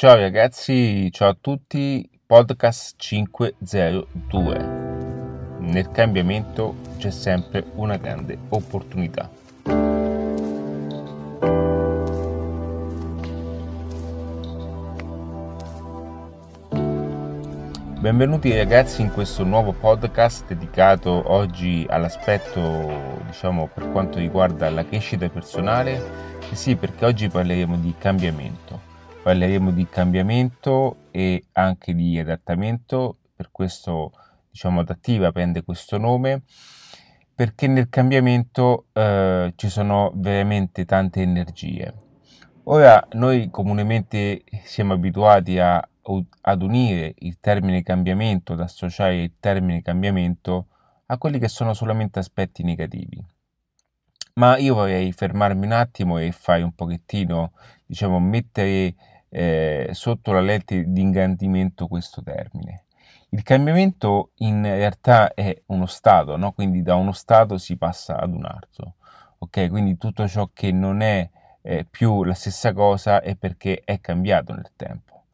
Ciao 0.00 0.14
ragazzi, 0.14 1.10
ciao 1.10 1.30
a 1.30 1.36
tutti, 1.40 2.08
podcast 2.24 2.94
502. 2.98 4.56
Nel 5.58 5.90
cambiamento 5.90 6.76
c'è 6.98 7.10
sempre 7.10 7.64
una 7.74 7.96
grande 7.96 8.38
opportunità. 8.50 9.28
Benvenuti 17.98 18.54
ragazzi 18.54 19.02
in 19.02 19.10
questo 19.12 19.42
nuovo 19.42 19.72
podcast 19.72 20.46
dedicato 20.46 21.32
oggi 21.32 21.84
all'aspetto, 21.90 23.20
diciamo, 23.26 23.66
per 23.74 23.90
quanto 23.90 24.20
riguarda 24.20 24.70
la 24.70 24.84
crescita 24.84 25.28
personale. 25.28 26.00
E 26.48 26.54
sì, 26.54 26.76
perché 26.76 27.04
oggi 27.04 27.28
parleremo 27.28 27.76
di 27.78 27.92
cambiamento 27.98 28.67
parleremo 29.28 29.72
di 29.72 29.86
cambiamento 29.90 31.08
e 31.10 31.48
anche 31.52 31.94
di 31.94 32.18
adattamento, 32.18 33.18
per 33.36 33.50
questo 33.50 34.10
diciamo 34.50 34.80
adattiva 34.80 35.32
prende 35.32 35.64
questo 35.64 35.98
nome, 35.98 36.44
perché 37.34 37.66
nel 37.66 37.90
cambiamento 37.90 38.86
eh, 38.94 39.52
ci 39.54 39.68
sono 39.68 40.12
veramente 40.14 40.86
tante 40.86 41.20
energie. 41.20 41.92
Ora 42.64 43.06
noi 43.12 43.50
comunemente 43.50 44.44
siamo 44.64 44.94
abituati 44.94 45.58
a, 45.58 45.86
ad 46.40 46.62
unire 46.62 47.12
il 47.18 47.38
termine 47.38 47.82
cambiamento, 47.82 48.54
ad 48.54 48.60
associare 48.60 49.20
il 49.20 49.34
termine 49.38 49.82
cambiamento 49.82 50.68
a 51.04 51.18
quelli 51.18 51.38
che 51.38 51.48
sono 51.48 51.74
solamente 51.74 52.18
aspetti 52.18 52.62
negativi. 52.62 53.22
Ma 54.36 54.56
io 54.56 54.72
vorrei 54.72 55.12
fermarmi 55.12 55.66
un 55.66 55.72
attimo 55.72 56.16
e 56.16 56.32
fare 56.32 56.62
un 56.62 56.72
pochettino, 56.72 57.52
diciamo, 57.84 58.20
mettere 58.20 58.94
eh, 59.30 59.90
sotto 59.92 60.32
la 60.32 60.40
lente 60.40 60.84
di 60.86 61.00
ingrandimento 61.00 61.86
questo 61.86 62.22
termine. 62.22 62.84
Il 63.30 63.42
cambiamento 63.42 64.30
in 64.36 64.62
realtà 64.62 65.34
è 65.34 65.62
uno 65.66 65.86
stato, 65.86 66.36
no? 66.36 66.52
quindi 66.52 66.82
da 66.82 66.94
uno 66.94 67.12
stato 67.12 67.58
si 67.58 67.76
passa 67.76 68.18
ad 68.18 68.32
un 68.32 68.44
altro. 68.44 68.94
Ok, 69.38 69.68
quindi 69.68 69.98
tutto 69.98 70.26
ciò 70.26 70.48
che 70.52 70.72
non 70.72 71.02
è 71.02 71.28
eh, 71.62 71.84
più 71.88 72.24
la 72.24 72.34
stessa 72.34 72.72
cosa 72.72 73.20
è 73.20 73.36
perché 73.36 73.82
è 73.84 74.00
cambiato 74.00 74.54
nel 74.54 74.70
tempo. 74.74 75.24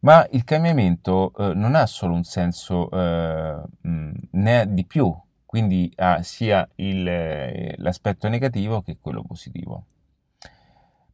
Ma 0.00 0.26
il 0.30 0.44
cambiamento 0.44 1.32
eh, 1.36 1.54
non 1.54 1.74
ha 1.74 1.86
solo 1.86 2.14
un 2.14 2.24
senso, 2.24 2.90
eh, 2.90 3.60
mh, 3.80 4.10
ne 4.30 4.60
ha 4.60 4.64
di 4.64 4.84
più, 4.84 5.14
quindi 5.44 5.92
ha 5.96 6.22
sia 6.22 6.68
il, 6.76 7.06
eh, 7.06 7.74
l'aspetto 7.78 8.28
negativo 8.28 8.82
che 8.82 8.98
quello 9.00 9.22
positivo. 9.22 9.86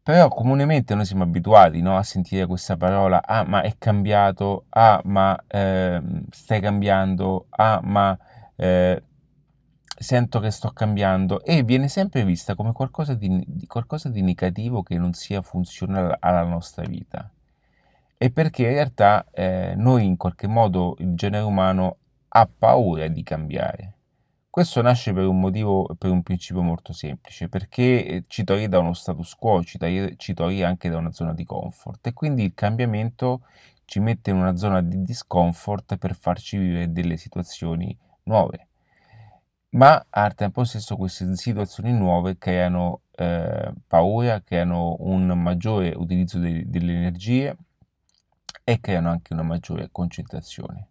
Però 0.08 0.28
comunemente 0.28 0.94
noi 0.94 1.04
siamo 1.04 1.24
abituati 1.24 1.82
no, 1.82 1.98
a 1.98 2.02
sentire 2.02 2.46
questa 2.46 2.78
parola, 2.78 3.22
ah 3.22 3.44
ma 3.44 3.60
è 3.60 3.74
cambiato, 3.76 4.64
ah 4.70 5.02
ma 5.04 5.38
eh, 5.46 6.00
stai 6.30 6.62
cambiando, 6.62 7.48
ah 7.50 7.78
ma 7.82 8.18
eh, 8.56 9.02
sento 9.98 10.40
che 10.40 10.50
sto 10.50 10.70
cambiando 10.70 11.44
e 11.44 11.62
viene 11.62 11.88
sempre 11.88 12.24
vista 12.24 12.54
come 12.54 12.72
qualcosa 12.72 13.12
di, 13.12 13.44
di, 13.46 13.66
qualcosa 13.66 14.08
di 14.08 14.22
negativo 14.22 14.82
che 14.82 14.96
non 14.96 15.12
sia 15.12 15.42
funzionale 15.42 16.16
alla 16.18 16.44
nostra 16.44 16.84
vita. 16.84 17.30
E 18.16 18.30
perché 18.30 18.62
in 18.62 18.72
realtà 18.72 19.26
eh, 19.30 19.74
noi 19.76 20.06
in 20.06 20.16
qualche 20.16 20.46
modo 20.46 20.96
il 21.00 21.16
genere 21.16 21.44
umano 21.44 21.96
ha 22.28 22.48
paura 22.48 23.08
di 23.08 23.22
cambiare. 23.22 23.97
Questo 24.50 24.80
nasce 24.82 25.12
per 25.12 25.26
un 25.26 25.38
motivo, 25.38 25.94
per 25.96 26.10
un 26.10 26.22
principio 26.22 26.62
molto 26.62 26.92
semplice, 26.92 27.48
perché 27.48 28.04
eh, 28.04 28.24
ci 28.28 28.44
toglie 28.44 28.68
da 28.68 28.78
uno 28.78 28.94
status 28.94 29.34
quo, 29.34 29.62
ci 29.62 29.78
toglie, 29.78 30.16
ci 30.16 30.32
toglie 30.34 30.64
anche 30.64 30.88
da 30.88 30.96
una 30.96 31.12
zona 31.12 31.34
di 31.34 31.44
comfort 31.44 32.06
e 32.06 32.12
quindi 32.12 32.44
il 32.44 32.54
cambiamento 32.54 33.42
ci 33.84 34.00
mette 34.00 34.30
in 34.30 34.36
una 34.36 34.56
zona 34.56 34.80
di 34.80 35.02
discomfort 35.02 35.96
per 35.98 36.14
farci 36.14 36.56
vivere 36.56 36.90
delle 36.92 37.16
situazioni 37.16 37.96
nuove. 38.24 38.68
Ma 39.70 40.06
al 40.08 40.34
tempo 40.34 40.64
stesso 40.64 40.96
queste 40.96 41.36
situazioni 41.36 41.92
nuove 41.92 42.38
creano 42.38 43.02
eh, 43.16 43.70
paura, 43.86 44.40
creano 44.42 44.96
un 45.00 45.26
maggiore 45.40 45.92
utilizzo 45.94 46.38
de- 46.38 46.64
delle 46.66 46.94
energie 46.94 47.54
e 48.64 48.80
creano 48.80 49.10
anche 49.10 49.34
una 49.34 49.42
maggiore 49.42 49.90
concentrazione. 49.92 50.86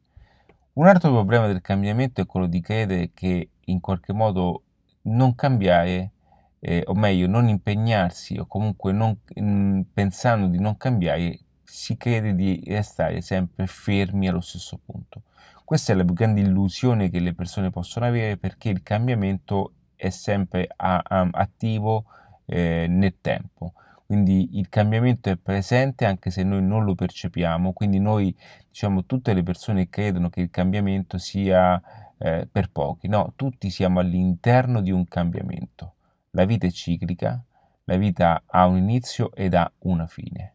Un 0.77 0.85
altro 0.85 1.09
problema 1.11 1.47
del 1.47 1.61
cambiamento 1.61 2.21
è 2.21 2.27
quello 2.27 2.45
di 2.45 2.61
credere 2.61 3.09
che 3.11 3.49
in 3.65 3.79
qualche 3.79 4.13
modo 4.13 4.61
non 5.07 5.33
cambiare, 5.33 6.11
eh, 6.59 6.83
o 6.85 6.93
meglio, 6.93 7.25
non 7.25 7.47
impegnarsi 7.47 8.38
o 8.38 8.45
comunque 8.45 8.91
non, 8.91 9.17
mh, 9.33 9.41
mm, 9.41 9.81
pensando 9.91 10.45
di 10.45 10.59
non 10.59 10.77
cambiare, 10.77 11.39
si 11.63 11.97
crede 11.97 12.35
di 12.35 12.63
restare 12.67 13.21
sempre 13.21 13.65
fermi 13.65 14.27
allo 14.27 14.39
stesso 14.39 14.79
punto. 14.85 15.23
Questa 15.65 15.93
è 15.93 15.95
la 15.95 16.05
più 16.05 16.13
grande 16.13 16.41
illusione 16.41 17.09
che 17.09 17.21
le 17.21 17.33
persone 17.33 17.71
possono 17.71 18.05
avere 18.05 18.38
perché 18.38 18.69
il 18.69 18.83
cambiamento 18.83 19.73
è 19.95 20.11
sempre 20.11 20.67
a, 20.75 21.01
a, 21.03 21.27
attivo 21.31 22.05
eh, 22.45 22.85
nel 22.88 23.15
tempo 23.19 23.73
quindi 24.07 24.57
il 24.57 24.69
cambiamento 24.69 25.29
è 25.29 25.35
presente 25.35 26.06
anche 26.06 26.31
se 26.31 26.41
noi 26.41 26.63
non 26.63 26.85
lo 26.85 26.95
percepiamo, 26.95 27.73
quindi 27.73 28.00
noi 28.00 28.34
diciamo 28.69 29.03
tutte 29.03 29.34
le 29.34 29.44
persone 29.44 29.90
credono 29.90 30.29
che 30.29 30.40
il 30.40 30.50
cambiamento 30.50 31.18
sia 31.18 31.79
eh, 32.18 32.47
per 32.50 32.72
pochi, 32.72 33.09
no, 33.09 33.34
tutti 33.35 33.69
siamo 33.69 34.00
all'interno 34.00 34.79
di 34.79 34.91
un 34.91 35.06
cambiamento. 35.09 35.95
La 36.31 36.45
vita 36.45 36.66
è 36.66 36.72
ciclica, 36.72 37.44
la 37.84 37.97
vita 37.97 38.44
ha 38.45 38.66
un 38.66 38.78
inizio 38.78 39.34
ed 39.34 39.53
ha 39.53 39.69
una 39.79 40.07
fine. 40.07 40.53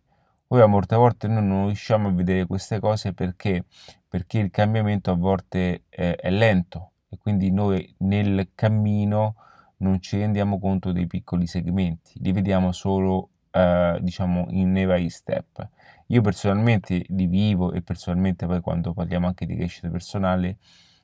Ora 0.49 0.67
molte 0.67 0.97
volte 0.97 1.29
noi 1.29 1.45
non 1.45 1.67
riusciamo 1.67 2.09
a 2.09 2.13
vedere 2.13 2.47
queste 2.47 2.81
cose 2.81 3.13
perché, 3.13 3.67
perché 4.09 4.39
il 4.39 4.51
cambiamento 4.51 5.11
a 5.11 5.15
volte 5.15 5.83
è, 5.91 6.17
è 6.19 6.31
lento 6.31 6.93
e 7.11 7.19
quindi 7.19 7.51
noi 7.51 7.95
nel 7.99 8.49
cammino 8.55 9.35
non 9.79 10.01
ci 10.01 10.17
rendiamo 10.17 10.59
conto 10.59 10.91
dei 10.91 11.07
piccoli 11.07 11.47
segmenti, 11.47 12.15
li 12.23 12.33
vediamo 12.33 12.73
solo 12.73 13.32
eh, 13.53 13.99
diciamo 14.01 14.47
in 14.51 14.73
nei 14.73 14.85
vari 14.85 15.09
step. 15.11 15.69
Io 16.09 16.21
personalmente 16.21 17.05
li 17.09 17.27
vivo 17.27 17.73
e 17.73 17.83
personalmente 17.83 18.47
poi 18.47 18.61
quando 18.61 18.93
parliamo 18.93 19.27
anche 19.27 19.47
di 19.47 19.57
crescita 19.57 19.89
personale 19.89 20.59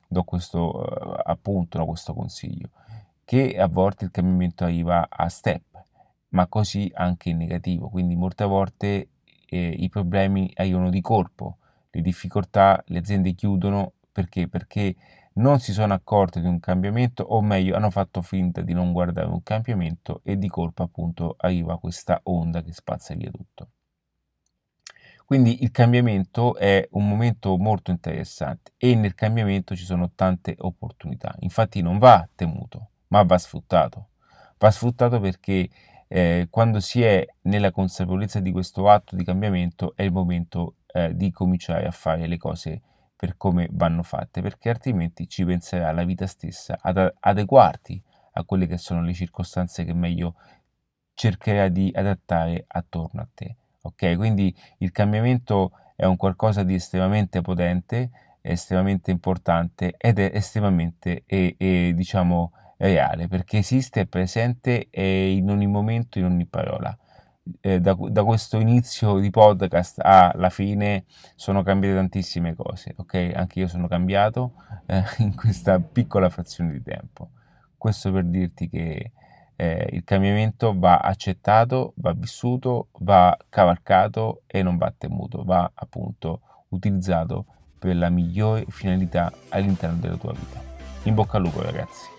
do 0.07 0.23
questo 0.23 0.85
eh, 0.85 1.21
appunto, 1.25 1.77
no, 1.77 1.85
questo 1.85 2.13
consiglio, 2.13 2.69
che 3.23 3.57
a 3.57 3.67
volte 3.67 4.05
il 4.05 4.11
cambiamento 4.11 4.63
arriva 4.63 5.07
a 5.09 5.29
step, 5.29 5.63
ma 6.29 6.47
così 6.47 6.91
anche 6.93 7.29
in 7.29 7.37
negativo, 7.37 7.89
quindi 7.89 8.15
molte 8.15 8.43
volte 8.45 9.09
eh, 9.47 9.67
i 9.67 9.89
problemi 9.89 10.51
arrivano 10.55 10.89
di 10.89 11.01
colpo, 11.01 11.57
le 11.91 12.01
difficoltà, 12.01 12.83
le 12.87 12.99
aziende 12.99 13.33
chiudono 13.33 13.93
perché? 14.11 14.47
Perché 14.47 14.95
non 15.39 15.59
si 15.59 15.73
sono 15.73 15.93
accorti 15.93 16.41
di 16.41 16.47
un 16.47 16.59
cambiamento, 16.59 17.23
o 17.23 17.41
meglio, 17.41 17.75
hanno 17.75 17.89
fatto 17.89 18.21
finta 18.21 18.61
di 18.61 18.73
non 18.73 18.91
guardare 18.91 19.27
un 19.27 19.41
cambiamento 19.41 20.21
e 20.23 20.37
di 20.37 20.47
colpa 20.47 20.83
appunto 20.83 21.35
arriva 21.37 21.79
questa 21.79 22.19
onda 22.23 22.61
che 22.61 22.73
spazza 22.73 23.13
via 23.15 23.31
tutto. 23.31 23.69
Quindi 25.25 25.61
il 25.63 25.71
cambiamento 25.71 26.55
è 26.55 26.87
un 26.91 27.07
momento 27.07 27.55
molto 27.57 27.91
interessante 27.91 28.73
e 28.77 28.95
nel 28.95 29.13
cambiamento 29.13 29.75
ci 29.75 29.85
sono 29.85 30.11
tante 30.15 30.55
opportunità. 30.57 31.35
Infatti 31.39 31.81
non 31.81 31.99
va 31.99 32.27
temuto, 32.33 32.89
ma 33.09 33.21
va 33.23 33.37
sfruttato. 33.37 34.07
Va 34.57 34.71
sfruttato 34.71 35.19
perché 35.19 35.69
eh, 36.07 36.47
quando 36.49 36.79
si 36.79 37.03
è 37.03 37.23
nella 37.41 37.71
consapevolezza 37.71 38.39
di 38.39 38.51
questo 38.51 38.89
atto 38.89 39.15
di 39.15 39.23
cambiamento 39.23 39.93
è 39.95 40.01
il 40.01 40.11
momento 40.11 40.77
eh, 40.87 41.15
di 41.15 41.31
cominciare 41.31 41.85
a 41.85 41.91
fare 41.91 42.25
le 42.25 42.37
cose 42.37 42.81
per 43.19 43.35
come 43.35 43.67
vanno 43.71 44.01
fatte, 44.01 44.41
perché 44.41 44.69
altrimenti 44.69 45.27
ci 45.27 45.43
penserà 45.43 45.91
la 45.91 46.05
vita 46.05 46.25
stessa 46.25 46.77
ad 46.79 47.15
adeguarti 47.19 48.01
a 48.31 48.45
quelle 48.45 48.65
che 48.65 48.77
sono 48.77 49.01
le 49.01 49.11
circostanze 49.11 49.83
che 49.83 49.93
meglio 49.93 50.35
cercherà 51.15 51.67
di 51.67 51.91
adattare 51.93 52.63
attorno 52.65 53.19
a 53.19 53.27
te. 53.33 53.57
Ok? 53.81 54.15
Quindi 54.15 54.55
il 54.77 54.93
cambiamento 54.93 55.73
è 55.97 56.05
un 56.05 56.15
qualcosa 56.15 56.63
di 56.63 56.75
estremamente 56.75 57.41
potente, 57.41 58.09
estremamente 58.39 59.11
importante 59.11 59.95
ed 59.97 60.17
è 60.17 60.31
estremamente 60.33 61.23
e, 61.25 61.55
e, 61.57 61.91
diciamo 61.93 62.53
reale 62.77 63.27
perché 63.27 63.57
esiste, 63.57 63.99
è 63.99 64.05
presente 64.05 64.87
e 64.89 65.31
in 65.31 65.49
ogni 65.49 65.67
momento, 65.67 66.19
in 66.19 66.23
ogni 66.23 66.45
parola 66.45 66.97
eh, 67.69 67.79
da, 67.79 67.95
da, 67.99 68.23
questo 68.23 68.57
inizio 68.57 69.19
di 69.19 69.29
podcast 69.29 69.99
alla 70.01 70.49
fine 70.49 71.05
sono 71.35 71.61
cambiate 71.61 71.95
tantissime 71.95 72.55
cose, 72.55 72.93
ok? 72.95 73.31
Anche 73.35 73.59
io 73.59 73.67
sono 73.67 73.87
cambiato 73.87 74.53
eh, 74.87 75.03
in 75.19 75.35
questa 75.35 75.79
piccola 75.79 76.29
frazione 76.29 76.71
di 76.71 76.81
tempo. 76.81 77.29
Questo 77.77 78.11
per 78.11 78.25
dirti 78.25 78.69
che 78.69 79.11
eh, 79.55 79.89
il 79.91 80.03
cambiamento 80.03 80.77
va 80.77 80.97
accettato, 80.97 81.93
va 81.97 82.13
vissuto, 82.13 82.87
va 82.99 83.37
cavalcato 83.49 84.41
e 84.47 84.63
non 84.63 84.77
va 84.77 84.91
temuto, 84.97 85.43
va 85.43 85.69
appunto 85.73 86.41
utilizzato 86.69 87.45
per 87.77 87.95
la 87.95 88.09
migliore 88.09 88.65
finalità 88.69 89.31
all'interno 89.49 89.97
della 89.99 90.17
tua 90.17 90.33
vita. 90.33 90.59
In 91.03 91.13
bocca 91.13 91.37
al 91.37 91.43
lupo 91.43 91.61
ragazzi. 91.61 92.18